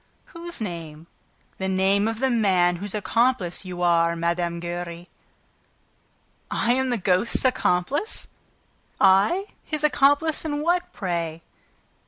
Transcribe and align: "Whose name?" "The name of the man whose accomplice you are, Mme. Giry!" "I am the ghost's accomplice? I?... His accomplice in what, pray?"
"Whose 0.33 0.59
name?" 0.59 1.05
"The 1.59 1.67
name 1.67 2.07
of 2.07 2.19
the 2.21 2.31
man 2.31 2.77
whose 2.77 2.95
accomplice 2.95 3.65
you 3.65 3.83
are, 3.83 4.15
Mme. 4.15 4.57
Giry!" 4.59 5.07
"I 6.49 6.73
am 6.73 6.89
the 6.89 6.97
ghost's 6.97 7.45
accomplice? 7.45 8.27
I?... 8.99 9.45
His 9.63 9.83
accomplice 9.83 10.43
in 10.43 10.63
what, 10.63 10.91
pray?" 10.91 11.43